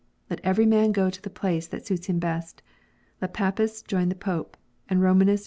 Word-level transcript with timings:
Let 0.31 0.41
every 0.43 0.65
man 0.65 0.93
go 0.93 1.11
to 1.11 1.21
the 1.21 1.29
place 1.29 1.67
that 1.67 1.85
suits 1.85 2.07
him 2.07 2.17
best. 2.17 2.63
Let 3.21 3.35
Papists 3.35 3.83
join 3.83 4.09
the 4.09 4.15
Pope, 4.15 4.57
and 4.89 4.99
Romanists 4.99 5.29
retire 5.29 5.33
to 5.35 5.37
Rome. 5.37 5.39